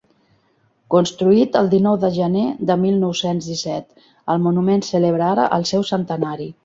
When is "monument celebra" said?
4.47-5.29